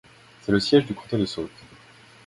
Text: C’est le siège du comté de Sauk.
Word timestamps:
C’est 0.41 0.51
le 0.51 0.59
siège 0.59 0.87
du 0.87 0.95
comté 0.95 1.15
de 1.15 1.27
Sauk. 1.27 1.51